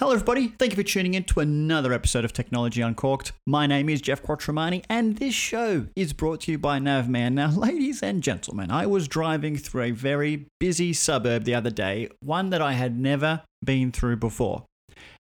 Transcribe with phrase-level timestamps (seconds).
[0.00, 0.48] Hello, everybody.
[0.58, 3.32] Thank you for tuning in to another episode of Technology Uncorked.
[3.46, 7.34] My name is Jeff Quattromani, and this show is brought to you by Navman.
[7.34, 12.08] Now, ladies and gentlemen, I was driving through a very busy suburb the other day,
[12.20, 14.64] one that I had never been through before.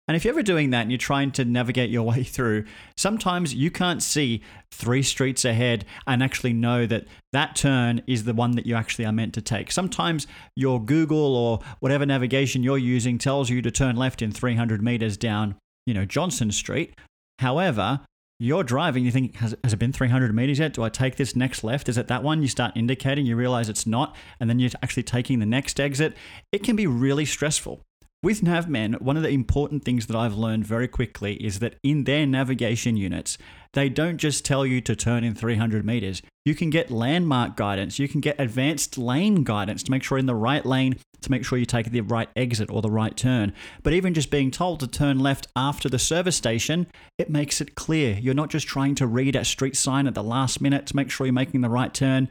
[0.09, 2.65] And if you're ever doing that and you're trying to navigate your way through,
[2.97, 4.43] sometimes you can't see
[4.73, 9.05] three streets ahead and actually know that that turn is the one that you actually
[9.05, 9.71] are meant to take.
[9.71, 10.27] Sometimes
[10.57, 15.17] your Google or whatever navigation you're using tells you to turn left in 300 meters
[15.17, 15.57] down,
[15.87, 16.95] you know, Johnson Street.
[17.39, 18.01] However,
[18.41, 20.73] you're driving, you think, has, has it been 300 meters yet?
[20.73, 21.89] Do I take this next left?
[21.89, 22.41] Is it that one?
[22.41, 26.17] You start indicating, you realize it's not, and then you're actually taking the next exit.
[26.53, 27.81] It can be really stressful.
[28.21, 32.03] With Navman, one of the important things that I've learned very quickly is that in
[32.03, 33.39] their navigation units,
[33.75, 36.21] they don't just tell you to turn in 300 meters.
[36.45, 40.27] You can get landmark guidance, you can get advanced lane guidance to make sure in
[40.27, 43.53] the right lane, to make sure you take the right exit or the right turn.
[43.85, 46.89] But even just being told to turn left after the service station,
[47.19, 48.19] it makes it clear.
[48.21, 51.13] You're not just trying to read a street sign at the last minute to make
[51.13, 52.29] sure you're making the right turn.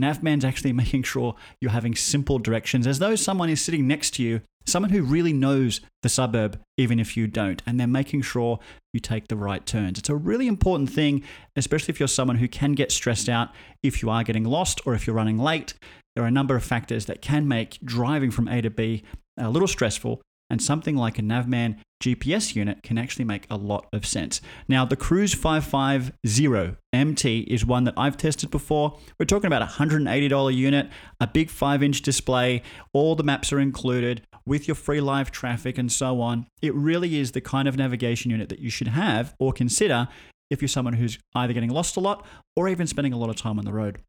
[0.00, 4.22] Navman's actually making sure you're having simple directions as though someone is sitting next to
[4.22, 8.58] you someone who really knows the suburb, even if you don't, and they're making sure
[8.92, 9.98] you take the right turns.
[9.98, 11.24] It's a really important thing,
[11.56, 13.50] especially if you're someone who can get stressed out
[13.82, 15.74] if you are getting lost or if you're running late.
[16.14, 19.02] There are a number of factors that can make driving from A to B
[19.38, 20.20] a little stressful,
[20.50, 24.40] and something like a Navman GPS unit can actually make a lot of sense.
[24.68, 28.98] Now, the Cruise 550 MT is one that I've tested before.
[29.18, 30.88] We're talking about a $180 unit,
[31.20, 35.78] a big 5 inch display, all the maps are included with your free live traffic
[35.78, 36.46] and so on.
[36.62, 40.08] It really is the kind of navigation unit that you should have or consider
[40.50, 42.26] if you're someone who's either getting lost a lot
[42.56, 44.00] or even spending a lot of time on the road.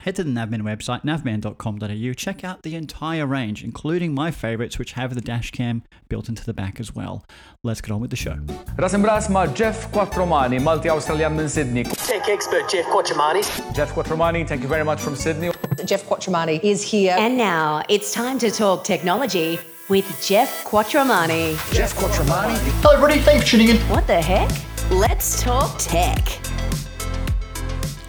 [0.00, 2.12] Head to the Navman website, navman.com.au.
[2.14, 6.44] Check out the entire range, including my favorites, which have the dash cam built into
[6.44, 7.24] the back as well.
[7.64, 8.38] Let's get on with the show.
[8.78, 11.82] Ras imbras Jeff Quattromani, multi-Australian minn Sydney.
[11.82, 13.42] Tech expert Jeff Quattromani.
[13.74, 15.50] Jeff Quattromani, thank you very much from Sydney.
[15.84, 17.16] Jeff Quattromani is here.
[17.18, 19.58] And now it's time to talk technology
[19.88, 21.56] with Jeff Quattromani.
[21.72, 22.56] Jeff Quattromani.
[22.80, 23.20] Hello, everybody.
[23.20, 23.76] Thanks for tuning in.
[23.88, 24.50] What the heck?
[24.90, 26.22] Let's talk tech.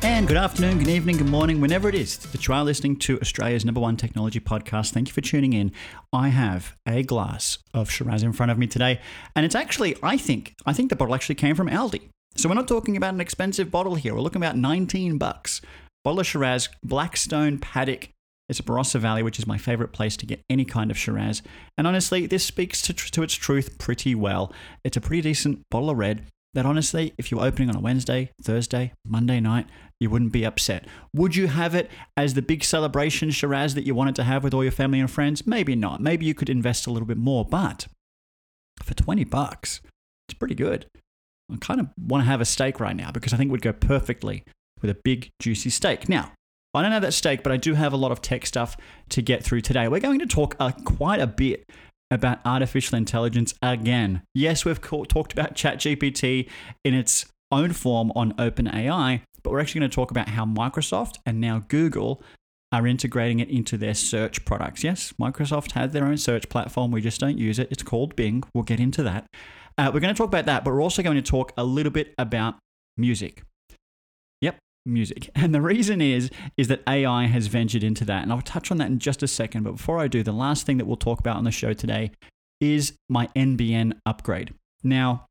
[0.07, 3.19] And good afternoon, good evening, good morning, whenever it is that you are listening to
[3.19, 4.91] Australia's number one technology podcast.
[4.91, 5.73] Thank you for tuning in.
[6.13, 9.01] I have a glass of Shiraz in front of me today,
[9.35, 12.03] and it's actually, I think, I think the bottle actually came from Aldi.
[12.37, 14.15] So we're not talking about an expensive bottle here.
[14.15, 15.59] We're looking about 19 bucks.
[16.05, 18.07] Bottle of Shiraz, Blackstone Paddock.
[18.47, 21.41] It's a Barossa Valley, which is my favorite place to get any kind of Shiraz.
[21.77, 24.53] And honestly, this speaks to, to its truth pretty well.
[24.85, 26.23] It's a pretty decent bottle of red
[26.57, 29.67] that honestly, if you're opening on a Wednesday, Thursday, Monday night,
[29.99, 30.87] you wouldn't be upset.
[31.13, 34.55] Would you have it as the big celebration Shiraz that you wanted to have with
[34.55, 35.45] all your family and friends?
[35.45, 36.01] Maybe not.
[36.01, 37.85] Maybe you could invest a little bit more, but
[38.81, 39.81] for 20 bucks,
[40.27, 40.87] it's pretty good.
[41.53, 43.61] I kind of want to have a steak right now because I think it would
[43.61, 44.43] go perfectly
[44.81, 46.09] with a big, juicy steak.
[46.09, 46.31] Now,
[46.73, 48.77] I don't have that steak, but I do have a lot of tech stuff
[49.09, 49.87] to get through today.
[49.87, 51.69] We're going to talk uh, quite a bit
[52.09, 54.21] about artificial intelligence again.
[54.33, 56.49] Yes, we've talked about ChatGPT
[56.83, 61.17] in its own form on OpenAI, but we're actually going to talk about how Microsoft
[61.25, 62.21] and now Google
[62.71, 64.83] are integrating it into their search products.
[64.83, 66.91] Yes, Microsoft has their own search platform.
[66.91, 67.69] We just don't use it.
[67.71, 68.43] It's called Bing.
[68.53, 69.25] We'll get into that.
[69.77, 71.91] Uh, we're going to talk about that, but we're also going to talk a little
[71.91, 72.55] bit about
[72.97, 73.43] music.
[74.87, 75.29] Music.
[75.35, 78.23] And the reason is is that AI has ventured into that.
[78.23, 80.65] And I'll touch on that in just a second, but before I do, the last
[80.65, 82.11] thing that we'll talk about on the show today
[82.59, 84.53] is my NBN upgrade.
[84.83, 85.27] Now,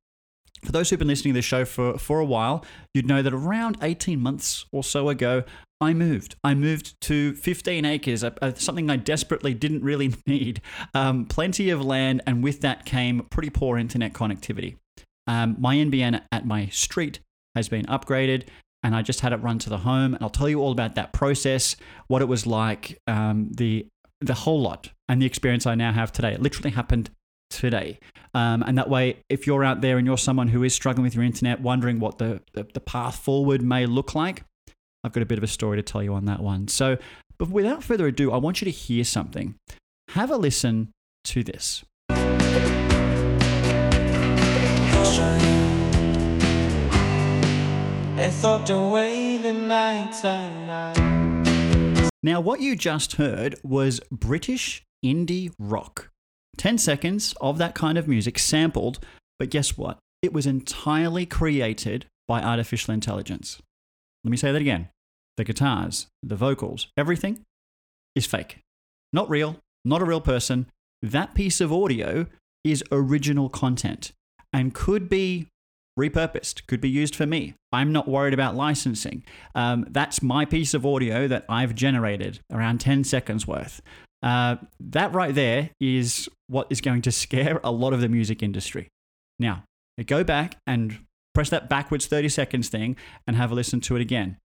[0.65, 3.33] for those who've been listening to this show for, for a while, you'd know that
[3.33, 5.44] around 18 months or so ago,
[5.81, 6.37] I moved.
[6.43, 8.25] I moved to 15 acres,
[8.55, 10.62] something I desperately didn't really need.
[10.94, 14.77] Um, plenty of land, and with that came pretty poor internet connectivity.
[15.27, 17.21] Um, my NBN at my street
[17.55, 18.44] has been upgraded,
[18.82, 20.14] and I just had it run to the home.
[20.14, 21.76] And I'll tell you all about that process,
[22.09, 23.87] what it was like, um, the
[24.20, 26.32] the whole lot, and the experience I now have today.
[26.32, 27.10] It literally happened
[27.50, 27.98] today.
[28.34, 31.14] Um, and that way, if you're out there and you're someone who is struggling with
[31.14, 34.44] your internet, wondering what the, the, the path forward may look like,
[35.05, 36.69] I've got a bit of a story to tell you on that one.
[36.69, 36.99] So,
[37.38, 39.55] but without further ado, I want you to hear something.
[40.11, 40.93] Have a listen
[41.25, 41.84] to this.
[52.23, 56.09] Now, what you just heard was British indie rock.
[56.57, 59.01] 10 seconds of that kind of music sampled,
[59.39, 59.99] but guess what?
[60.23, 63.61] It was entirely created by artificial intelligence.
[64.25, 64.89] Let me say that again.
[65.37, 67.43] The guitars, the vocals, everything
[68.15, 68.61] is fake.
[69.13, 70.71] Not real, not a real person.
[71.03, 72.29] That piece of audio
[72.65, 74.13] is original content
[74.55, 75.49] and could be
[75.98, 77.54] repurposed, could be used for me.
[77.72, 79.25] I'm not worried about licensing.
[79.54, 83.81] Um, that's my piece of audio that I've generated, around 10 seconds worth.
[84.22, 88.43] Uh, that right there is what is going to scare a lot of the music
[88.43, 88.88] industry.
[89.38, 89.64] Now,
[90.06, 90.98] go back and
[91.34, 92.96] press that backwards 30 seconds thing
[93.26, 94.38] and have a listen to it again.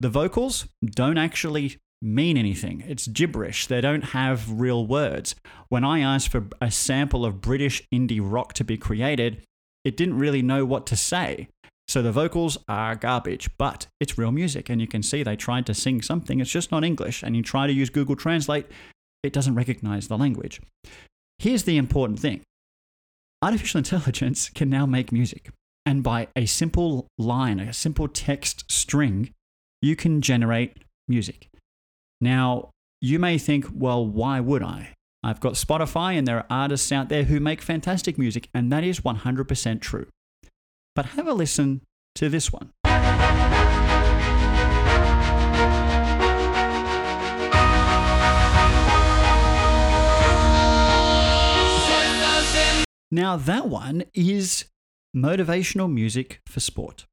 [0.00, 2.84] The vocals don't actually mean anything.
[2.86, 3.66] It's gibberish.
[3.66, 5.34] They don't have real words.
[5.68, 9.42] When I asked for a sample of British indie rock to be created,
[9.86, 11.46] it didn't really know what to say.
[11.86, 14.68] So the vocals are garbage, but it's real music.
[14.68, 16.40] And you can see they tried to sing something.
[16.40, 17.22] It's just not English.
[17.22, 18.66] And you try to use Google Translate,
[19.22, 20.60] it doesn't recognize the language.
[21.38, 22.42] Here's the important thing
[23.40, 25.50] artificial intelligence can now make music.
[25.84, 29.30] And by a simple line, a simple text string,
[29.80, 31.48] you can generate music.
[32.20, 34.95] Now, you may think, well, why would I?
[35.26, 38.84] I've got Spotify, and there are artists out there who make fantastic music, and that
[38.84, 40.06] is 100% true.
[40.94, 41.80] But have a listen
[42.14, 42.70] to this one.
[53.10, 54.66] Now, that one is
[55.16, 57.04] motivational music for sport.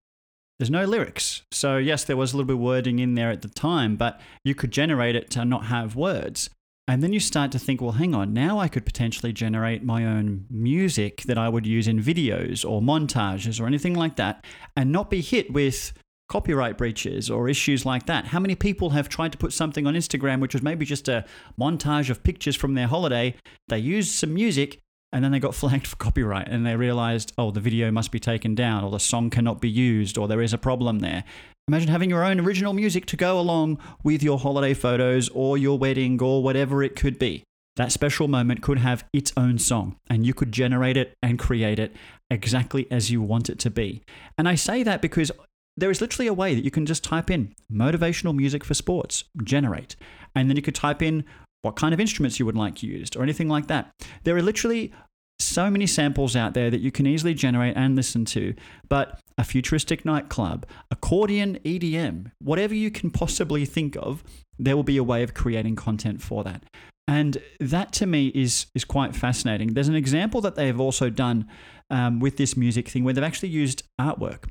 [0.59, 1.41] There's no lyrics.
[1.51, 4.21] So, yes, there was a little bit of wording in there at the time, but
[4.45, 6.51] you could generate it to not have words.
[6.87, 10.05] And then you start to think, well, hang on, now I could potentially generate my
[10.05, 14.43] own music that I would use in videos or montages or anything like that
[14.75, 15.93] and not be hit with
[16.27, 18.25] copyright breaches or issues like that.
[18.27, 21.25] How many people have tried to put something on Instagram which was maybe just a
[21.59, 23.35] montage of pictures from their holiday?
[23.69, 24.81] They used some music
[25.13, 28.19] and then they got flagged for copyright and they realized, oh, the video must be
[28.19, 31.23] taken down or the song cannot be used or there is a problem there.
[31.67, 35.77] Imagine having your own original music to go along with your holiday photos or your
[35.77, 37.43] wedding or whatever it could be.
[37.75, 41.79] That special moment could have its own song, and you could generate it and create
[41.79, 41.95] it
[42.29, 44.03] exactly as you want it to be.
[44.37, 45.31] And I say that because
[45.75, 49.23] there is literally a way that you can just type in motivational music for sports,
[49.43, 49.95] generate,
[50.35, 51.25] and then you could type in
[51.63, 53.91] what kind of instruments you would like used or anything like that.
[54.23, 54.93] There are literally
[55.39, 58.53] so many samples out there that you can easily generate and listen to,
[58.87, 64.23] but a futuristic nightclub, accordion, EDM, whatever you can possibly think of,
[64.59, 66.63] there will be a way of creating content for that.
[67.07, 69.73] And that to me is, is quite fascinating.
[69.73, 71.47] There's an example that they have also done
[71.89, 74.45] um, with this music thing where they've actually used artwork.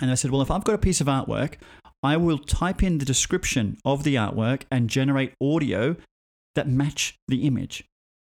[0.00, 1.54] And I said, well, if I've got a piece of artwork,
[2.02, 5.96] I will type in the description of the artwork and generate audio
[6.54, 7.84] that match the image.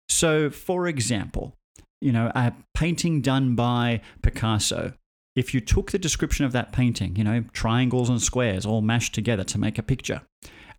[0.09, 1.55] So, for example,
[2.01, 4.93] you know, a painting done by Picasso.
[5.35, 9.15] If you took the description of that painting, you know, triangles and squares all mashed
[9.15, 10.23] together to make a picture,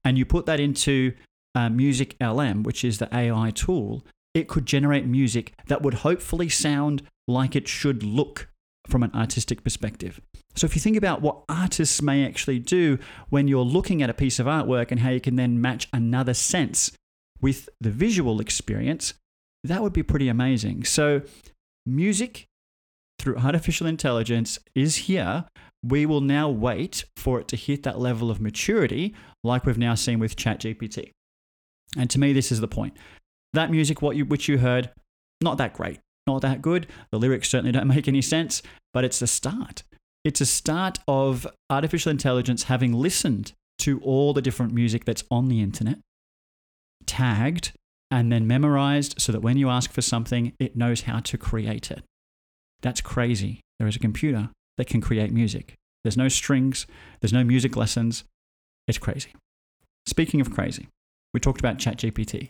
[0.04, 1.14] and you put that into
[1.54, 4.04] uh, Music LM, which is the AI tool,
[4.34, 8.48] it could generate music that would hopefully sound like it should look
[8.86, 10.20] from an artistic perspective.
[10.54, 12.98] So, if you think about what artists may actually do
[13.30, 16.34] when you're looking at a piece of artwork and how you can then match another
[16.34, 16.92] sense
[17.42, 19.14] with the visual experience,
[19.64, 20.84] that would be pretty amazing.
[20.84, 21.22] So,
[21.84, 22.46] music
[23.18, 25.44] through artificial intelligence is here.
[25.84, 29.94] We will now wait for it to hit that level of maturity, like we've now
[29.94, 31.10] seen with ChatGPT.
[31.96, 32.96] And to me, this is the point.
[33.52, 34.90] That music, what you, which you heard,
[35.40, 36.86] not that great, not that good.
[37.10, 38.62] The lyrics certainly don't make any sense,
[38.92, 39.82] but it's a start.
[40.25, 45.49] It's a start of artificial intelligence having listened to all the different music that's on
[45.49, 45.99] the internet,
[47.12, 47.73] tagged,
[48.11, 51.90] and then memorized so that when you ask for something, it knows how to create
[51.90, 52.02] it.
[52.81, 53.61] That's crazy.
[53.78, 55.75] There is a computer that can create music.
[56.04, 56.87] There's no strings,
[57.21, 58.25] there's no music lessons.
[58.88, 59.35] It's crazy.
[60.07, 60.88] Speaking of crazy,
[61.35, 62.49] we talked about ChatGPT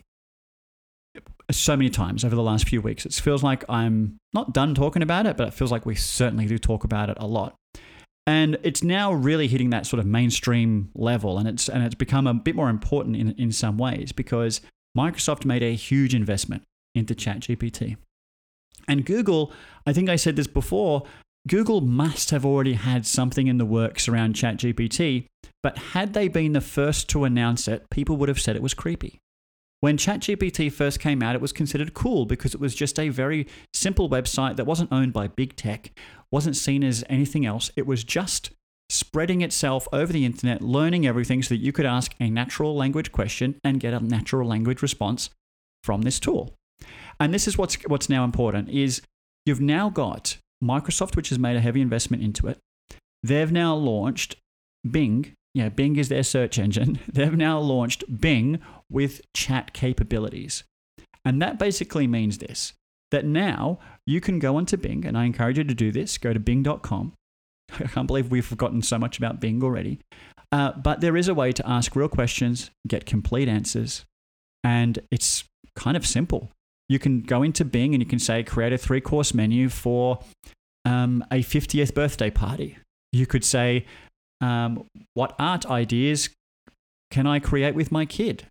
[1.51, 3.05] so many times over the last few weeks.
[3.05, 6.45] It feels like I'm not done talking about it, but it feels like we certainly
[6.45, 7.53] do talk about it a lot.
[8.25, 12.25] And it's now really hitting that sort of mainstream level, and it's and it's become
[12.25, 14.61] a bit more important in, in some ways because
[14.97, 16.63] Microsoft made a huge investment
[16.95, 17.97] into ChatGPT.
[18.87, 19.51] And Google,
[19.85, 21.03] I think I said this before,
[21.47, 25.25] Google must have already had something in the works around ChatGPT,
[25.61, 28.73] but had they been the first to announce it, people would have said it was
[28.73, 29.19] creepy.
[29.83, 33.47] When ChatGPT first came out, it was considered cool because it was just a very
[33.73, 35.91] simple website that wasn't owned by big tech,
[36.31, 37.69] wasn't seen as anything else.
[37.75, 38.51] It was just
[38.89, 43.11] spreading itself over the internet, learning everything so that you could ask a natural language
[43.11, 45.29] question and get a natural language response
[45.83, 46.53] from this tool.
[47.19, 49.01] And this is what's what's now important is
[49.45, 52.57] you've now got Microsoft, which has made a heavy investment into it.
[53.21, 54.37] They've now launched
[54.89, 55.33] Bing.
[55.53, 56.99] Yeah, Bing is their search engine.
[57.11, 60.63] They've now launched Bing with chat capabilities.
[61.25, 62.73] And that basically means this
[63.11, 66.17] that now you can go onto Bing, and I encourage you to do this.
[66.17, 67.13] Go to bing.com.
[67.79, 69.99] I can't believe we've forgotten so much about Bing already.
[70.51, 74.05] Uh, but there is a way to ask real questions, get complete answers,
[74.63, 75.43] and it's
[75.75, 76.49] kind of simple.
[76.89, 80.19] You can go into Bing and you can say, create a three course menu for
[80.85, 82.77] um, a 50th birthday party.
[83.11, 83.85] You could say,
[84.43, 86.29] um, what art ideas
[87.11, 88.47] can I create with my kid?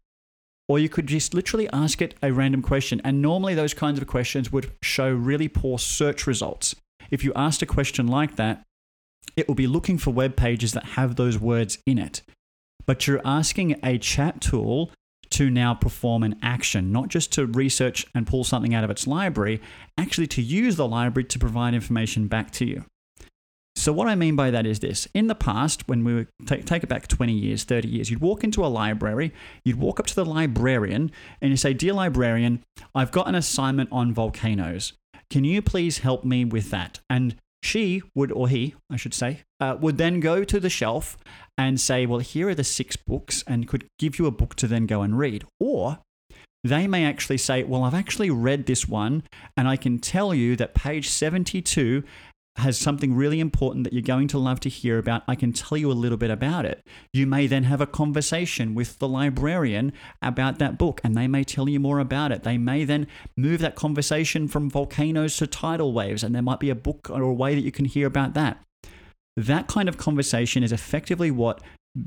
[0.68, 3.00] Or you could just literally ask it a random question.
[3.04, 6.74] And normally, those kinds of questions would show really poor search results.
[7.10, 8.62] If you asked a question like that,
[9.36, 12.22] it will be looking for web pages that have those words in it.
[12.86, 14.90] But you're asking a chat tool
[15.30, 19.06] to now perform an action, not just to research and pull something out of its
[19.06, 19.60] library,
[19.98, 22.84] actually to use the library to provide information back to you.
[23.82, 26.66] So, what I mean by that is this in the past, when we were, take,
[26.66, 29.32] take it back 20 years, 30 years, you'd walk into a library,
[29.64, 31.10] you'd walk up to the librarian,
[31.40, 32.62] and you say, Dear librarian,
[32.94, 34.92] I've got an assignment on volcanoes.
[35.30, 37.00] Can you please help me with that?
[37.10, 37.34] And
[37.64, 41.16] she would, or he, I should say, uh, would then go to the shelf
[41.58, 44.68] and say, Well, here are the six books, and could give you a book to
[44.68, 45.44] then go and read.
[45.58, 45.98] Or
[46.62, 49.24] they may actually say, Well, I've actually read this one,
[49.56, 52.04] and I can tell you that page 72
[52.56, 55.78] has something really important that you're going to love to hear about, I can tell
[55.78, 56.86] you a little bit about it.
[57.12, 61.44] You may then have a conversation with the librarian about that book, and they may
[61.44, 62.42] tell you more about it.
[62.42, 63.06] They may then
[63.36, 67.22] move that conversation from volcanoes to tidal waves, and there might be a book or
[67.22, 68.62] a way that you can hear about that.
[69.36, 71.62] That kind of conversation is effectively what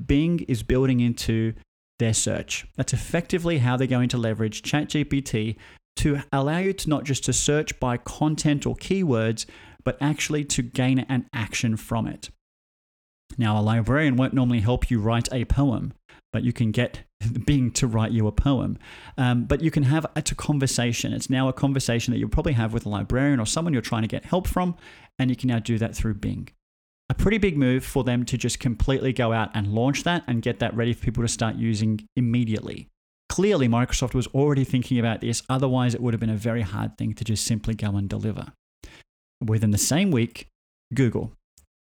[0.06, 1.54] Bing is building into
[1.98, 2.68] their search.
[2.76, 5.56] That's effectively how they're going to leverage ChatGPT
[5.98, 9.46] to allow you to not just to search by content or keywords,
[9.86, 12.30] but actually to gain an action from it.
[13.38, 15.94] Now, a librarian won't normally help you write a poem,
[16.34, 17.04] but you can get
[17.46, 18.78] Bing to write you a poem.
[19.18, 21.14] Um, but you can have it's a conversation.
[21.14, 24.04] It's now a conversation that you'll probably have with a librarian or someone you're trying
[24.04, 24.76] to get help from,
[25.18, 26.50] and you can now do that through Bing.
[27.10, 30.42] A pretty big move for them to just completely go out and launch that and
[30.42, 32.90] get that ready for people to start using immediately.
[33.30, 36.98] Clearly, Microsoft was already thinking about this, otherwise, it would have been a very hard
[36.98, 38.54] thing to just simply go and deliver.
[39.46, 40.48] Within the same week,
[40.94, 41.34] Google.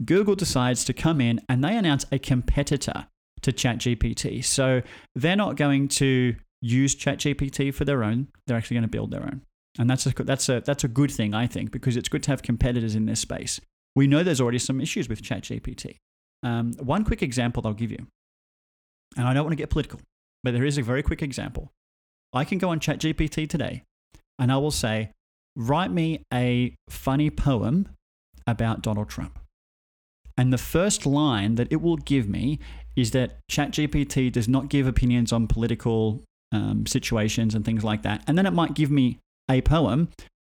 [0.03, 3.07] Google decides to come in and they announce a competitor
[3.41, 4.43] to ChatGPT.
[4.43, 4.81] So
[5.15, 9.23] they're not going to use ChatGPT for their own, they're actually going to build their
[9.23, 9.41] own.
[9.77, 12.31] And that's a, that's, a, that's a good thing, I think, because it's good to
[12.31, 13.59] have competitors in this space.
[13.95, 15.97] We know there's already some issues with ChatGPT.
[16.43, 18.07] Um, one quick example I'll give you,
[19.17, 19.99] and I don't want to get political,
[20.43, 21.71] but there is a very quick example.
[22.33, 23.83] I can go on ChatGPT today
[24.39, 25.11] and I will say,
[25.55, 27.87] write me a funny poem
[28.47, 29.39] about Donald Trump.
[30.37, 32.59] And the first line that it will give me
[32.95, 36.21] is that ChatGPT does not give opinions on political
[36.51, 38.23] um, situations and things like that.
[38.27, 39.19] And then it might give me
[39.49, 40.09] a poem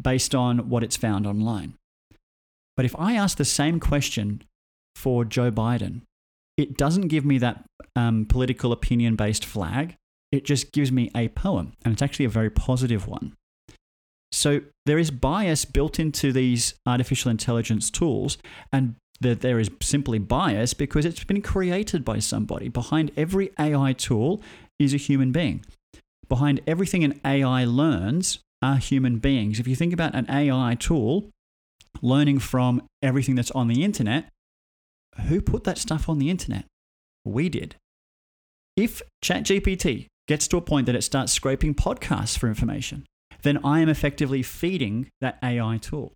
[0.02, 1.74] based on what it's found online.
[2.76, 4.42] But if I ask the same question
[4.94, 6.02] for Joe Biden,
[6.56, 9.94] it doesn't give me that um, political opinion based flag.
[10.32, 11.72] It just gives me a poem.
[11.84, 13.34] And it's actually a very positive one.
[14.36, 18.36] So there is bias built into these artificial intelligence tools,
[18.70, 22.68] and that there is simply bias because it's been created by somebody.
[22.68, 24.42] Behind every AI tool
[24.78, 25.64] is a human being.
[26.28, 29.58] Behind everything an AI learns are human beings.
[29.58, 31.30] If you think about an AI tool
[32.02, 34.28] learning from everything that's on the internet,
[35.28, 36.66] who put that stuff on the internet?
[37.24, 37.76] We did.
[38.76, 43.06] If ChatGPT gets to a point that it starts scraping podcasts for information,
[43.46, 46.12] then I am effectively feeding that AI tool,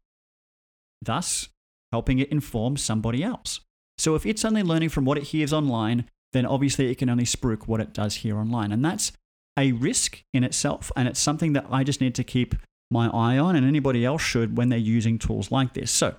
[1.02, 1.48] thus
[1.92, 3.60] helping it inform somebody else.
[3.98, 7.24] So if it's only learning from what it hears online, then obviously it can only
[7.24, 8.72] spruik what it does hear online.
[8.72, 9.12] And that's
[9.58, 10.90] a risk in itself.
[10.96, 12.54] And it's something that I just need to keep
[12.90, 15.90] my eye on, and anybody else should when they're using tools like this.
[15.90, 16.16] So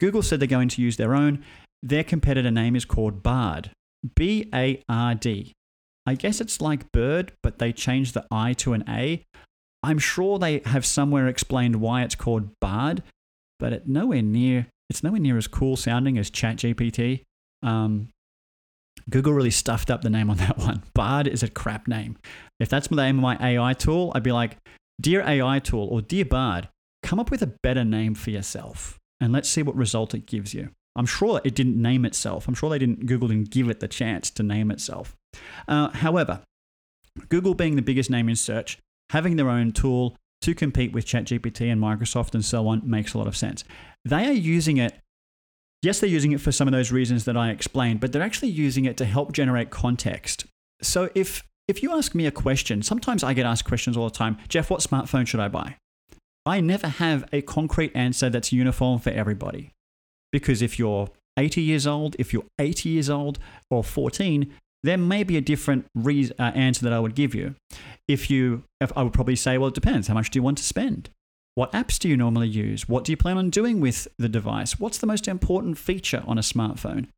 [0.00, 1.44] Google said they're going to use their own.
[1.82, 3.70] Their competitor name is called Bard.
[4.16, 5.52] B A R D.
[6.06, 9.24] I guess it's like bird, but they changed the I to an A.
[9.82, 13.02] I'm sure they have somewhere explained why it's called Bard,
[13.58, 17.22] but it nowhere near it's nowhere near as cool sounding as ChatGPT.
[17.62, 18.08] Um,
[19.08, 20.82] Google really stuffed up the name on that one.
[20.94, 22.18] Bard is a crap name.
[22.60, 24.58] If that's the name of my AI tool, I'd be like,
[25.00, 26.68] Dear AI tool or Dear Bard,
[27.02, 30.52] come up with a better name for yourself and let's see what result it gives
[30.52, 30.70] you.
[30.94, 32.46] I'm sure it didn't name itself.
[32.46, 35.16] I'm sure they didn't Google didn't give it the chance to name itself.
[35.66, 36.42] Uh, however,
[37.28, 38.78] Google being the biggest name in search,
[39.12, 43.18] having their own tool to compete with ChatGPT and Microsoft and so on makes a
[43.18, 43.62] lot of sense.
[44.04, 44.98] They are using it.
[45.82, 48.48] Yes, they're using it for some of those reasons that I explained, but they're actually
[48.48, 50.46] using it to help generate context.
[50.80, 54.14] So if if you ask me a question, sometimes I get asked questions all the
[54.14, 54.36] time.
[54.48, 55.76] Jeff, what smartphone should I buy?
[56.44, 59.70] I never have a concrete answer that's uniform for everybody.
[60.32, 63.38] Because if you're 80 years old, if you're 80 years old,
[63.70, 64.52] or 14,
[64.82, 67.54] there may be a different re- uh, answer that I would give you.
[68.08, 70.08] If you, if I would probably say, well, it depends.
[70.08, 71.10] How much do you want to spend?
[71.54, 72.88] What apps do you normally use?
[72.88, 74.80] What do you plan on doing with the device?
[74.80, 77.08] What's the most important feature on a smartphone?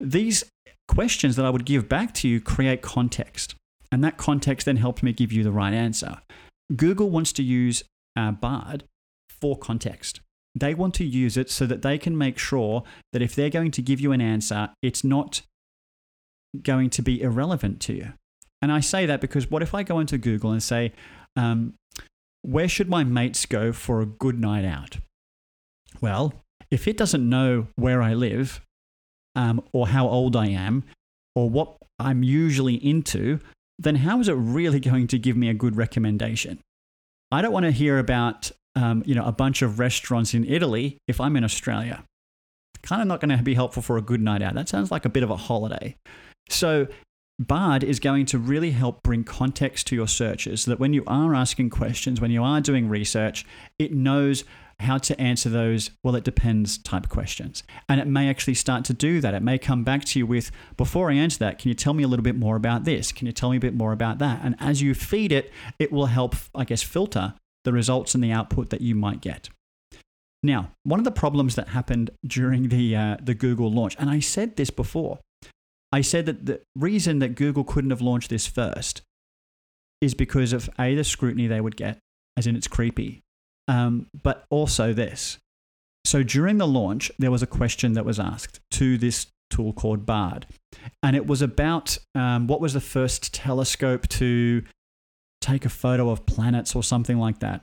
[0.00, 0.44] These
[0.88, 3.54] questions that I would give back to you create context.
[3.90, 6.18] And that context then helps me give you the right answer.
[6.74, 7.84] Google wants to use
[8.16, 8.84] uh, Bard
[9.30, 10.20] for context.
[10.54, 13.70] They want to use it so that they can make sure that if they're going
[13.70, 15.42] to give you an answer, it's not
[16.62, 18.12] going to be irrelevant to you.
[18.60, 20.92] And I say that because what if I go into Google and say,
[21.36, 21.74] um,
[22.42, 24.98] where should my mates go for a good night out?
[26.00, 26.34] Well,
[26.70, 28.60] if it doesn't know where I live,
[29.34, 30.84] um, or how old I am,
[31.34, 33.38] or what I'm usually into,
[33.78, 36.58] then how is it really going to give me a good recommendation?
[37.30, 40.98] I don't want to hear about um, you know a bunch of restaurants in Italy
[41.06, 42.04] if I'm in Australia.
[42.82, 44.54] Kind of not going to be helpful for a good night out.
[44.54, 45.96] That sounds like a bit of a holiday.
[46.48, 46.88] So
[47.38, 51.04] Bard is going to really help bring context to your searches so that when you
[51.06, 53.46] are asking questions, when you are doing research,
[53.78, 54.44] it knows
[54.80, 57.62] how to answer those, well, it depends type questions.
[57.88, 59.34] And it may actually start to do that.
[59.34, 62.04] It may come back to you with, before I answer that, can you tell me
[62.04, 63.10] a little bit more about this?
[63.10, 64.40] Can you tell me a bit more about that?
[64.42, 68.32] And as you feed it, it will help, I guess, filter the results and the
[68.32, 69.48] output that you might get.
[70.44, 74.20] Now, one of the problems that happened during the, uh, the Google launch, and I
[74.20, 75.18] said this before,
[75.92, 79.02] I said that the reason that Google couldn't have launched this first
[80.00, 81.98] is because of A, the scrutiny they would get,
[82.36, 83.20] as in it's creepy,
[83.66, 85.38] um, but also this.
[86.04, 90.06] So during the launch, there was a question that was asked to this tool called
[90.06, 90.46] Bard.
[91.02, 94.62] And it was about um, what was the first telescope to
[95.40, 97.62] take a photo of planets or something like that.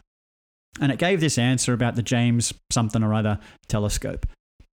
[0.82, 4.26] And it gave this answer about the James something or other telescope.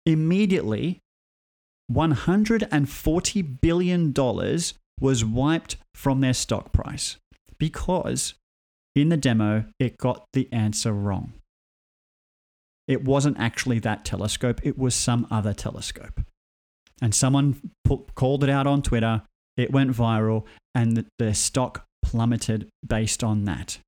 [0.05, 0.99] Immediately,
[1.91, 4.13] $140 billion
[4.99, 7.17] was wiped from their stock price
[7.57, 8.33] because
[8.95, 11.33] in the demo it got the answer wrong.
[12.87, 16.21] It wasn't actually that telescope, it was some other telescope.
[17.01, 19.21] And someone put, called it out on Twitter,
[19.57, 23.79] it went viral, and the, the stock plummeted based on that.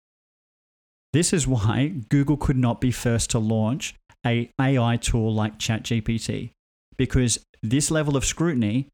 [1.13, 3.95] This is why Google could not be first to launch
[4.25, 6.51] a AI tool like ChatGPT
[6.95, 8.87] because this level of scrutiny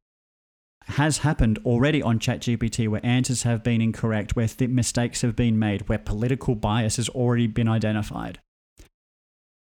[0.89, 5.59] has happened already on ChatGPT where answers have been incorrect, where th- mistakes have been
[5.59, 8.39] made, where political bias has already been identified.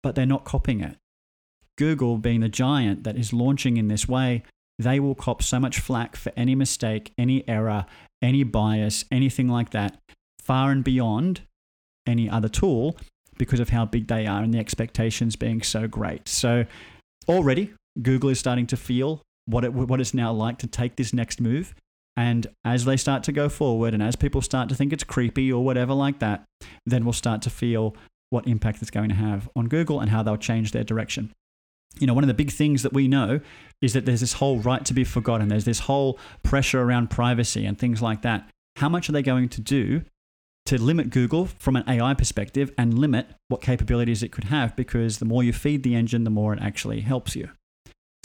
[0.03, 0.97] But they're not copying it.
[1.77, 4.43] Google, being the giant that is launching in this way,
[4.79, 7.87] they will cop so much flack for any mistake, any error,
[8.23, 9.99] any bias, anything like that,
[10.39, 11.43] far and beyond
[12.07, 12.97] any other tool
[13.39, 16.29] because of how big they are and the expectations being so great.
[16.29, 16.65] So,
[17.29, 21.13] already Google is starting to feel what it what it's now like to take this
[21.13, 21.75] next move.
[22.17, 25.51] And as they start to go forward, and as people start to think it's creepy
[25.51, 26.45] or whatever like that,
[26.85, 27.97] then we'll start to feel
[28.31, 31.33] what impact it's going to have on Google and how they'll change their direction.
[31.99, 33.41] You know, one of the big things that we know
[33.83, 35.49] is that there's this whole right to be forgotten.
[35.49, 38.49] There's this whole pressure around privacy and things like that.
[38.77, 40.03] How much are they going to do
[40.67, 44.75] to limit Google from an AI perspective and limit what capabilities it could have?
[44.77, 47.51] Because the more you feed the engine, the more it actually helps you.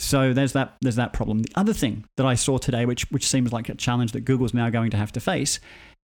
[0.00, 1.40] So there's that there's that problem.
[1.40, 4.54] The other thing that I saw today, which which seems like a challenge that Google's
[4.54, 5.60] now going to have to face,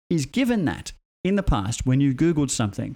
[0.10, 2.96] is given that in the past when you Googled something,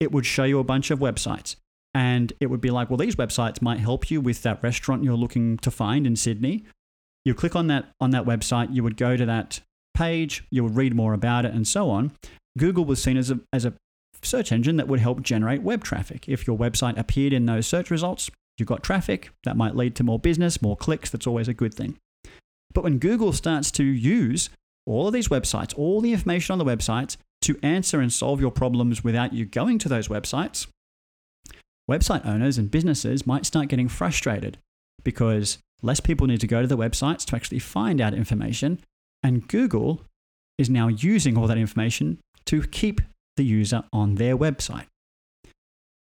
[0.00, 1.56] it would show you a bunch of websites.
[1.94, 5.14] And it would be like, well, these websites might help you with that restaurant you're
[5.14, 6.64] looking to find in Sydney.
[7.24, 9.60] You click on that on that website, you would go to that
[9.94, 12.12] page, you would read more about it, and so on.
[12.58, 13.74] Google was seen as a, as a
[14.22, 16.28] search engine that would help generate web traffic.
[16.28, 18.30] If your website appeared in those search results,
[18.62, 21.74] You've got traffic, that might lead to more business, more clicks, that's always a good
[21.74, 21.98] thing.
[22.72, 24.50] But when Google starts to use
[24.86, 28.52] all of these websites, all the information on the websites to answer and solve your
[28.52, 30.68] problems without you going to those websites,
[31.90, 34.58] website owners and businesses might start getting frustrated
[35.02, 38.78] because less people need to go to the websites to actually find out information.
[39.24, 40.02] And Google
[40.56, 43.00] is now using all that information to keep
[43.36, 44.86] the user on their website.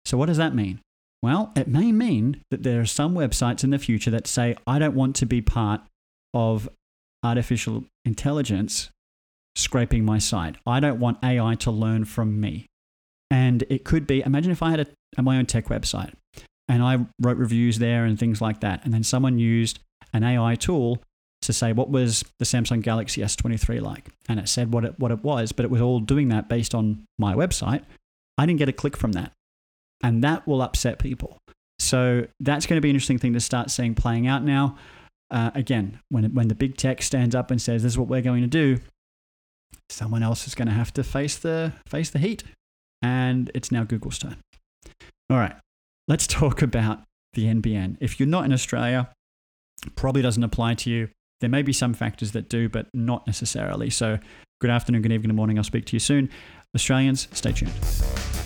[0.03, 0.79] So, what does that mean?
[1.21, 4.79] Well, it may mean that there are some websites in the future that say, I
[4.79, 5.81] don't want to be part
[6.33, 6.69] of
[7.23, 8.89] artificial intelligence
[9.55, 10.55] scraping my site.
[10.65, 12.67] I don't want AI to learn from me.
[13.29, 16.13] And it could be imagine if I had a, a, my own tech website
[16.67, 18.83] and I wrote reviews there and things like that.
[18.85, 19.79] And then someone used
[20.13, 20.99] an AI tool
[21.41, 24.09] to say, what was the Samsung Galaxy S23 like?
[24.27, 26.73] And it said what it, what it was, but it was all doing that based
[26.73, 27.83] on my website.
[28.37, 29.33] I didn't get a click from that.
[30.01, 31.37] And that will upset people.
[31.79, 34.77] So that's going to be an interesting thing to start seeing playing out now.
[35.31, 38.21] Uh, again, when, when the big tech stands up and says, this is what we're
[38.21, 38.79] going to do,
[39.89, 42.43] someone else is going to have to face the, face the heat.
[43.01, 44.37] And it's now Google's turn.
[45.29, 45.55] All right,
[46.07, 47.01] let's talk about
[47.33, 47.97] the NBN.
[47.99, 49.09] If you're not in Australia,
[49.95, 51.09] probably doesn't apply to you.
[51.41, 53.89] There may be some factors that do, but not necessarily.
[53.89, 54.19] So,
[54.59, 55.57] good afternoon, good evening, good morning.
[55.57, 56.29] I'll speak to you soon.
[56.75, 58.38] Australians, stay tuned.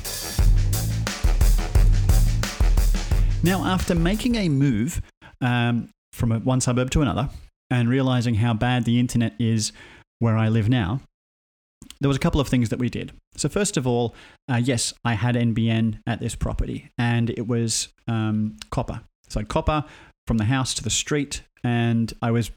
[3.43, 5.01] Now, after making a move
[5.41, 7.29] um, from one suburb to another
[7.69, 9.73] and realizing how bad the internet is
[10.19, 11.01] where I live now,
[11.99, 13.11] there was a couple of things that we did.
[13.35, 14.15] So first of all,
[14.49, 19.01] uh, yes, I had NBN at this property, and it was um, copper.
[19.27, 19.83] So I had copper
[20.25, 22.49] from the house to the street, and I was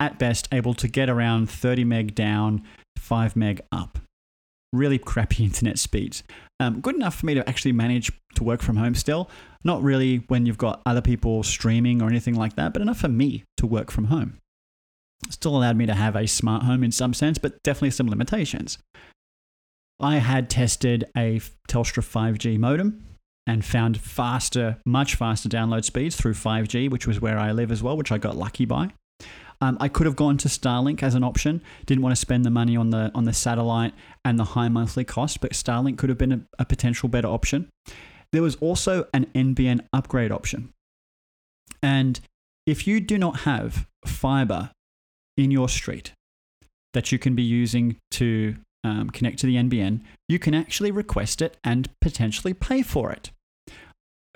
[0.00, 2.62] at best able to get around 30 meg down,
[2.96, 3.98] 5 meg up.
[4.72, 6.22] Really crappy internet speeds.
[6.60, 9.30] Um, good enough for me to actually manage to work from home still.
[9.64, 13.08] Not really when you've got other people streaming or anything like that, but enough for
[13.08, 14.38] me to work from home.
[15.30, 18.78] Still allowed me to have a smart home in some sense, but definitely some limitations.
[20.00, 23.04] I had tested a Telstra 5G modem
[23.46, 27.82] and found faster, much faster download speeds through 5G, which was where I live as
[27.82, 28.90] well, which I got lucky by.
[29.60, 31.60] Um, I could have gone to Starlink as an option.
[31.86, 33.92] Didn't want to spend the money on the on the satellite
[34.24, 37.68] and the high monthly cost, but Starlink could have been a, a potential better option.
[38.32, 40.72] There was also an NBN upgrade option,
[41.82, 42.20] and
[42.66, 44.70] if you do not have fiber
[45.36, 46.12] in your street
[46.94, 51.42] that you can be using to um, connect to the NBN, you can actually request
[51.42, 53.30] it and potentially pay for it.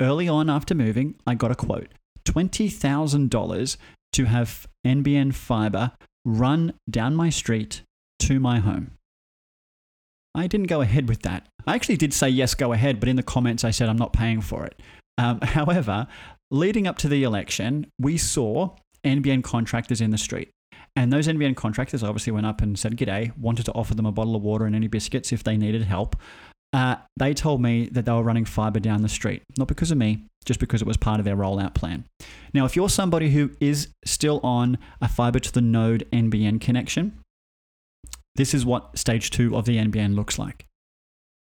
[0.01, 1.89] Early on after moving, I got a quote
[2.25, 3.77] $20,000
[4.13, 5.93] to have NBN fiber
[6.25, 7.83] run down my street
[8.21, 8.93] to my home.
[10.35, 11.49] I didn't go ahead with that.
[11.67, 14.13] I actually did say yes, go ahead, but in the comments I said I'm not
[14.13, 14.81] paying for it.
[15.19, 16.07] Um, however,
[16.51, 20.51] leading up to the election, we saw NBN contractors in the street.
[20.95, 24.13] And those NBN contractors obviously went up and said, G'day, wanted to offer them a
[24.13, 26.17] bottle of water and any biscuits if they needed help.
[26.73, 29.99] Uh, they told me that they were running fiber down the street, not because of
[29.99, 32.05] me, just because it was part of their rollout plan.
[32.55, 37.19] Now, if you're somebody who is still on a fiber to the node NBN connection,
[38.37, 40.67] this is what stage two of the NBN looks like.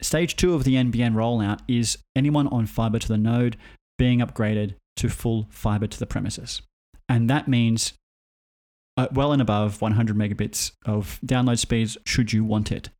[0.02, 3.56] Stage two of the NBN rollout is anyone on fiber to the node
[3.96, 6.62] being upgraded to full fiber to the premises.
[7.08, 7.94] And that means
[8.96, 12.90] uh, well and above 100 megabits of download speeds should you want it.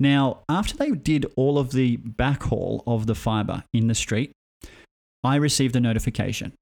[0.00, 4.32] Now, after they did all of the backhaul of the fiber in the street,
[5.22, 6.54] I received a notification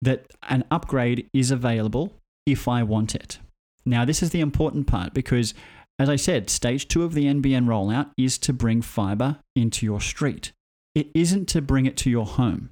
[0.00, 2.14] that an upgrade is available
[2.46, 3.40] if I want it.
[3.84, 5.54] Now, this is the important part because,
[5.98, 10.00] as I said, stage two of the NBN rollout is to bring fiber into your
[10.00, 10.52] street.
[10.94, 12.70] It isn't to bring it to your home.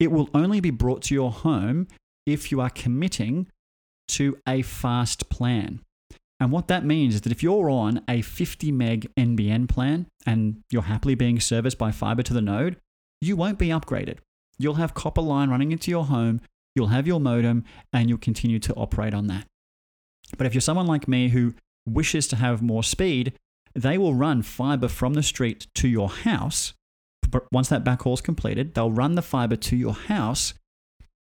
[0.00, 1.86] It will only be brought to your home
[2.26, 3.48] if you are committing
[4.08, 5.80] to a fast plan.
[6.40, 10.62] And what that means is that if you're on a 50 meg NBN plan and
[10.70, 12.76] you're happily being serviced by fiber to the node,
[13.20, 14.18] you won't be upgraded.
[14.58, 16.40] You'll have copper line running into your home,
[16.74, 19.46] you'll have your modem, and you'll continue to operate on that.
[20.36, 21.54] But if you're someone like me who
[21.86, 23.32] wishes to have more speed,
[23.74, 26.74] they will run fiber from the street to your house.
[27.30, 30.54] But once that backhaul is completed, they'll run the fiber to your house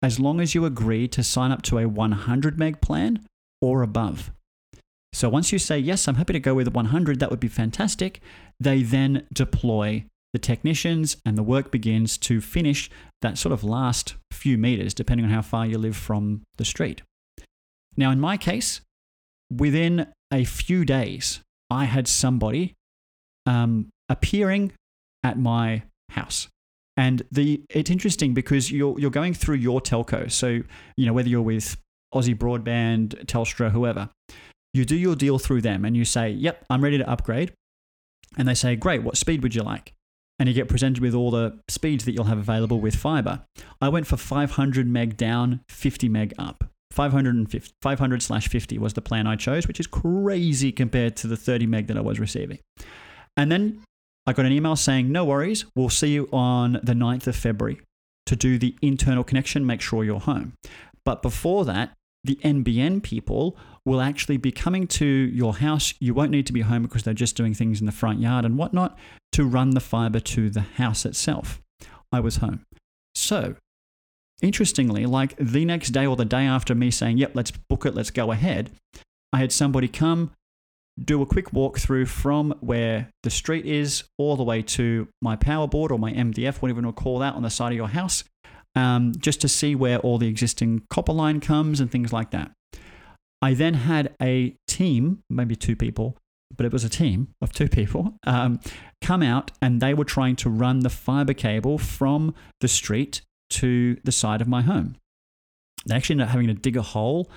[0.01, 3.25] as long as you agree to sign up to a 100 meg plan
[3.61, 4.31] or above.
[5.15, 8.19] So once you say, yes, I'm happy to go with 100, that would be fantastic,
[8.59, 12.89] they then deploy the technicians and the work begins to finish
[13.21, 17.01] that sort of last few meters, depending on how far you live from the street.
[17.95, 18.81] Now, in my case,
[19.49, 22.73] within a few days, I had somebody
[23.45, 24.73] um, appearing
[25.23, 26.49] at my house.
[26.97, 30.29] And the it's interesting because you're you're going through your telco.
[30.29, 30.61] So,
[30.97, 31.77] you know, whether you're with
[32.13, 34.09] Aussie Broadband, Telstra, whoever,
[34.75, 37.53] you do your deal through them and you say, Yep, I'm ready to upgrade.
[38.37, 39.93] And they say, Great, what speed would you like?
[40.37, 43.41] And you get presented with all the speeds that you'll have available with fiber.
[43.81, 46.65] I went for 500 meg down, 50 meg up.
[46.91, 51.67] 500 slash 50 was the plan I chose, which is crazy compared to the 30
[51.67, 52.59] meg that I was receiving.
[53.37, 53.81] And then
[54.25, 57.81] I got an email saying, no worries, we'll see you on the 9th of February
[58.25, 60.53] to do the internal connection, make sure you're home.
[61.03, 61.93] But before that,
[62.25, 65.93] the NBN people will actually be coming to your house.
[65.99, 68.45] You won't need to be home because they're just doing things in the front yard
[68.45, 68.97] and whatnot
[69.33, 71.61] to run the fiber to the house itself.
[72.11, 72.65] I was home.
[73.13, 73.55] So,
[74.41, 77.93] interestingly, like the next day or the day after me saying, yep, let's book it,
[77.93, 78.71] let's go ahead,
[79.31, 80.31] I had somebody come,
[81.03, 85.67] do a quick walkthrough from where the street is all the way to my power
[85.67, 87.89] board or my MDF, whatever you want to call that, on the side of your
[87.89, 88.23] house,
[88.75, 92.51] um, just to see where all the existing copper line comes and things like that.
[93.41, 96.17] I then had a team, maybe two people,
[96.55, 98.59] but it was a team of two people, um,
[99.01, 103.97] come out and they were trying to run the fiber cable from the street to
[104.03, 104.95] the side of my home.
[105.85, 107.29] They actually ended up having to dig a hole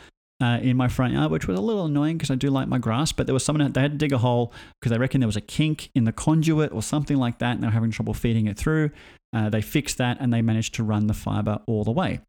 [0.42, 2.78] uh, in my front yard, which was a little annoying because I do like my
[2.78, 3.12] grass.
[3.12, 5.36] But there was someone they had to dig a hole because they reckon there was
[5.36, 8.46] a kink in the conduit or something like that, and they were having trouble feeding
[8.46, 8.90] it through.
[9.32, 12.20] Uh, they fixed that and they managed to run the fiber all the way.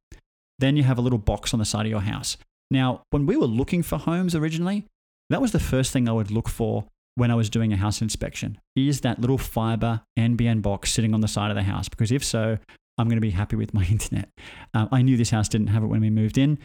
[0.59, 2.37] Then you have a little box on the side of your house.
[2.69, 4.85] Now, when we were looking for homes originally,
[5.29, 6.85] that was the first thing I would look for
[7.15, 8.59] when I was doing a house inspection.
[8.75, 11.89] Is that little fiber NBN box sitting on the side of the house?
[11.89, 12.57] Because if so,
[12.97, 14.29] I'm going to be happy with my internet.
[14.73, 16.59] Uh, I knew this house didn't have it when we moved in.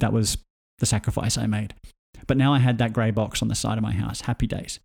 [0.00, 0.38] That was
[0.78, 1.74] the sacrifice I made.
[2.26, 4.22] But now I had that grey box on the side of my house.
[4.22, 4.78] Happy days.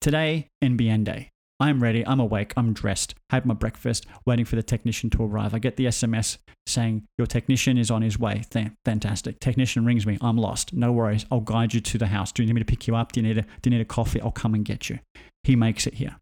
[0.00, 1.30] Today, NBN day.
[1.62, 2.04] I'm ready.
[2.04, 2.52] I'm awake.
[2.56, 3.14] I'm dressed.
[3.30, 5.54] Had my breakfast, waiting for the technician to arrive.
[5.54, 8.42] I get the SMS saying, Your technician is on his way.
[8.50, 9.38] Th- fantastic.
[9.38, 10.18] Technician rings me.
[10.20, 10.72] I'm lost.
[10.72, 11.24] No worries.
[11.30, 12.32] I'll guide you to the house.
[12.32, 13.12] Do you need me to pick you up?
[13.12, 14.20] Do you need a, do you need a coffee?
[14.20, 14.98] I'll come and get you.
[15.44, 16.16] He makes it here.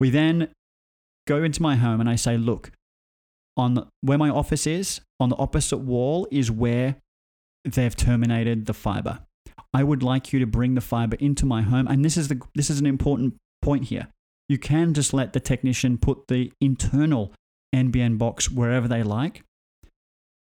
[0.00, 0.48] We then
[1.28, 2.72] go into my home and I say, Look,
[3.56, 6.96] on where my office is, on the opposite wall is where
[7.64, 9.20] they've terminated the fiber.
[9.72, 11.86] I would like you to bring the fiber into my home.
[11.86, 14.08] And this is the this is an important point here.
[14.52, 17.32] You can just let the technician put the internal
[17.74, 19.44] NBN box wherever they like,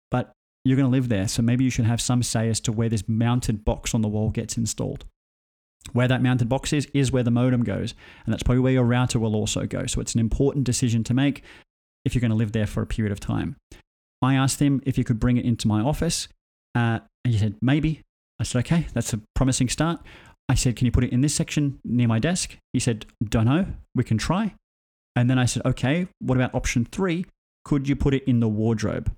[0.10, 0.32] but
[0.66, 1.28] you're going to live there.
[1.28, 4.08] So maybe you should have some say as to where this mounted box on the
[4.08, 5.06] wall gets installed.
[5.94, 7.94] Where that mounted box is, is where the modem goes.
[8.26, 9.86] And that's probably where your router will also go.
[9.86, 11.44] So it's an important decision to make
[12.04, 13.56] if you're going to live there for a period of time.
[14.24, 16.28] I asked him if he could bring it into my office.
[16.74, 18.02] Uh, and he said, maybe.
[18.40, 20.02] I said, okay, that's a promising start.
[20.52, 22.58] I said, can you put it in this section near my desk?
[22.74, 23.68] He said, don't know.
[23.96, 24.54] We can try.
[25.16, 27.26] And then I said, okay, what about option three?
[27.64, 29.10] Could you put it in the wardrobe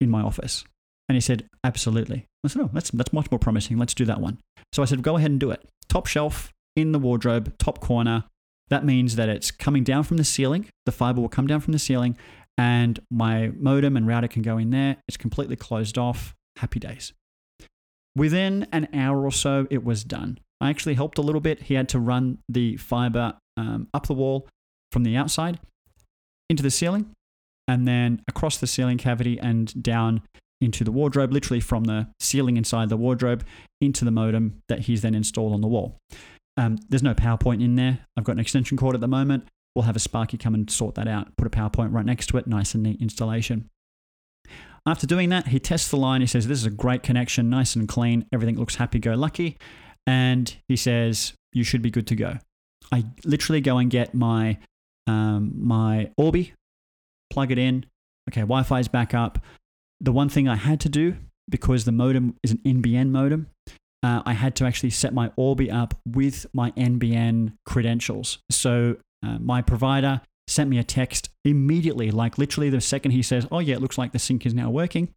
[0.00, 0.64] in my office?
[1.08, 2.26] And he said, absolutely.
[2.44, 3.78] I said, oh, that's, that's much more promising.
[3.78, 4.38] Let's do that one.
[4.72, 5.68] So I said, go ahead and do it.
[5.88, 8.22] Top shelf in the wardrobe, top corner.
[8.68, 10.68] That means that it's coming down from the ceiling.
[10.84, 12.16] The fiber will come down from the ceiling,
[12.56, 14.98] and my modem and router can go in there.
[15.08, 16.36] It's completely closed off.
[16.56, 17.12] Happy days.
[18.16, 20.38] Within an hour or so, it was done.
[20.60, 21.64] I actually helped a little bit.
[21.64, 24.48] He had to run the fiber um, up the wall
[24.90, 25.60] from the outside
[26.48, 27.10] into the ceiling
[27.68, 30.22] and then across the ceiling cavity and down
[30.60, 33.44] into the wardrobe, literally from the ceiling inside the wardrobe
[33.80, 35.98] into the modem that he's then installed on the wall.
[36.56, 37.98] Um, there's no PowerPoint in there.
[38.16, 39.48] I've got an extension cord at the moment.
[39.74, 42.38] We'll have a Sparky come and sort that out, put a PowerPoint right next to
[42.38, 43.68] it, nice and neat installation.
[44.86, 46.20] After doing that, he tests the line.
[46.20, 48.26] He says, This is a great connection, nice and clean.
[48.32, 49.58] Everything looks happy go lucky.
[50.06, 52.38] And he says, You should be good to go.
[52.92, 54.58] I literally go and get my,
[55.08, 56.52] um, my Orbi,
[57.30, 57.86] plug it in.
[58.30, 59.40] Okay, Wi Fi is back up.
[60.00, 61.16] The one thing I had to do,
[61.48, 63.48] because the modem is an NBN modem,
[64.02, 68.38] uh, I had to actually set my Orbi up with my NBN credentials.
[68.50, 73.46] So uh, my provider sent me a text immediately, like literally the second he says,
[73.50, 75.08] Oh, yeah, it looks like the sync is now working.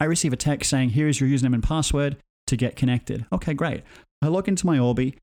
[0.00, 3.26] I receive a text saying, Here is your username and password to get connected.
[3.32, 3.82] Okay, great.
[4.22, 5.16] I log into my Orbi,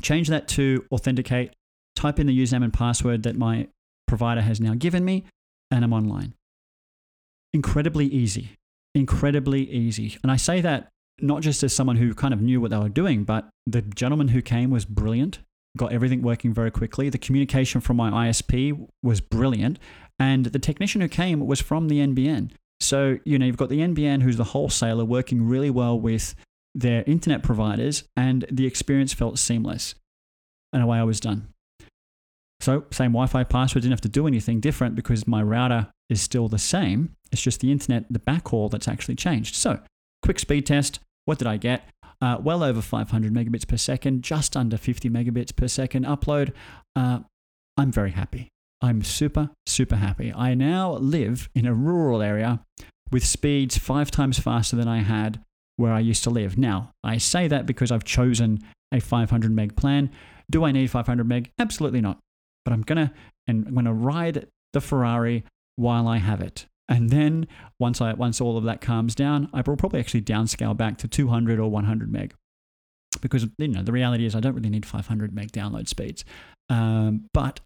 [0.00, 1.52] change that to authenticate,
[1.96, 3.68] type in the username and password that my
[4.06, 5.24] provider has now given me,
[5.70, 6.34] and I'm online.
[7.52, 8.52] Incredibly easy.
[8.94, 10.18] Incredibly easy.
[10.22, 10.88] And I say that
[11.20, 14.28] not just as someone who kind of knew what they were doing, but the gentleman
[14.28, 15.40] who came was brilliant,
[15.76, 17.08] got everything working very quickly.
[17.08, 19.78] The communication from my ISP was brilliant.
[20.18, 22.52] And the technician who came was from the NBN.
[22.80, 26.34] So, you know, you've got the NBN, who's the wholesaler, working really well with
[26.74, 29.94] their internet providers, and the experience felt seamless.
[30.72, 31.48] And away I was done.
[32.60, 36.20] So, same Wi Fi password, didn't have to do anything different because my router is
[36.20, 37.14] still the same.
[37.30, 39.54] It's just the internet, the backhaul that's actually changed.
[39.54, 39.80] So,
[40.22, 41.00] quick speed test.
[41.24, 41.88] What did I get?
[42.22, 46.52] Uh, well over 500 megabits per second, just under 50 megabits per second upload.
[46.94, 47.20] Uh,
[47.76, 48.48] I'm very happy.
[48.80, 50.32] I'm super, super happy.
[50.32, 52.60] I now live in a rural area
[53.10, 55.40] with speeds five times faster than I had
[55.76, 56.56] where I used to live.
[56.56, 58.60] Now, I say that because I've chosen
[58.92, 60.10] a 500 meg plan.
[60.48, 61.50] Do I need 500 meg?
[61.58, 62.18] Absolutely not.
[62.64, 63.12] But I'm gonna
[63.48, 65.44] and I'm gonna ride the Ferrari
[65.76, 66.66] while I have it.
[66.92, 70.76] And then once I once all of that calms down, I will probably actually downscale
[70.76, 72.34] back to 200 or 100 meg,
[73.22, 76.22] because you know the reality is I don't really need 500 meg download speeds.
[76.68, 77.60] Um, but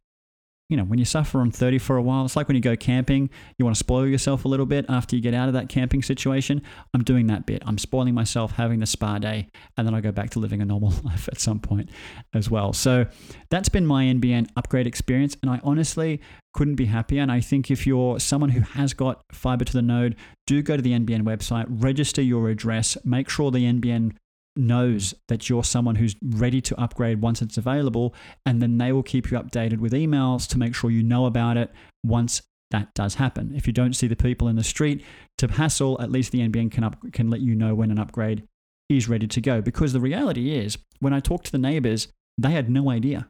[0.69, 2.77] you know, when you suffer on 30 for a while, it's like when you go
[2.77, 5.69] camping, you want to spoil yourself a little bit after you get out of that
[5.69, 6.61] camping situation.
[6.93, 7.63] I'm doing that bit.
[7.65, 10.65] I'm spoiling myself, having the spa day, and then I go back to living a
[10.65, 11.91] normal life at some point
[12.35, 12.73] as well.
[12.73, 13.07] So
[13.49, 15.37] that's been my NBN upgrade experience.
[15.41, 16.21] And I honestly
[16.53, 17.23] couldn't be happier.
[17.23, 20.77] And I think if you're someone who has got fiber to the node, do go
[20.77, 24.17] to the NBN website, register your address, make sure the NBN
[24.57, 28.15] knows that you're someone who's ready to upgrade once it's available,
[28.45, 31.57] and then they will keep you updated with emails to make sure you know about
[31.57, 31.73] it
[32.05, 33.53] once that does happen.
[33.55, 35.05] If you don't see the people in the street
[35.39, 38.45] to hassle, at least the NBN can up, can let you know when an upgrade
[38.89, 39.61] is ready to go.
[39.61, 43.29] Because the reality is, when I talked to the neighbors, they had no idea.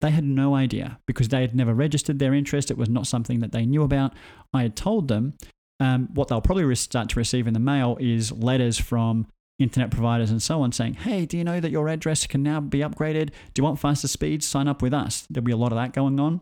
[0.00, 2.70] They had no idea because they had never registered their interest.
[2.70, 4.14] It was not something that they knew about.
[4.54, 5.34] I had told them
[5.80, 9.26] um, what they'll probably start to receive in the mail is letters from
[9.58, 12.60] internet providers and so on saying, hey, do you know that your address can now
[12.60, 13.30] be upgraded?
[13.54, 14.46] Do you want faster speeds?
[14.46, 15.26] Sign up with us.
[15.28, 16.40] There'll be a lot of that going on.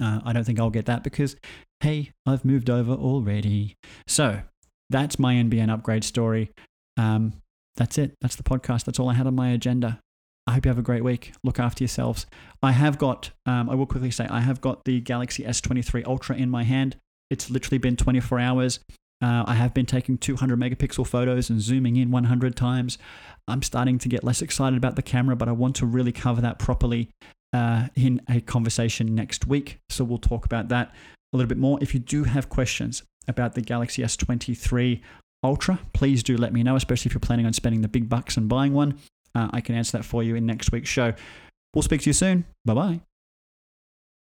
[0.00, 1.36] Uh, I don't think I'll get that because,
[1.80, 3.76] hey, I've moved over already.
[4.06, 4.42] So
[4.90, 6.50] that's my NBN upgrade story.
[6.96, 7.34] Um,
[7.76, 8.14] that's it.
[8.20, 8.84] That's the podcast.
[8.84, 10.00] That's all I had on my agenda.
[10.46, 11.32] I hope you have a great week.
[11.44, 12.26] Look after yourselves.
[12.62, 16.36] I have got, um, I will quickly say, I have got the Galaxy S23 Ultra
[16.36, 16.96] in my hand.
[17.30, 18.80] It's literally been 24 hours.
[19.20, 22.98] Uh, I have been taking 200 megapixel photos and zooming in 100 times.
[23.48, 26.40] I'm starting to get less excited about the camera, but I want to really cover
[26.40, 27.10] that properly
[27.52, 29.78] uh, in a conversation next week.
[29.88, 30.94] So we'll talk about that
[31.32, 31.78] a little bit more.
[31.80, 35.00] If you do have questions about the Galaxy S23
[35.44, 38.36] Ultra, please do let me know, especially if you're planning on spending the big bucks
[38.36, 38.98] and buying one.
[39.34, 41.14] Uh, I can answer that for you in next week's show.
[41.74, 42.44] We'll speak to you soon.
[42.64, 43.00] Bye bye.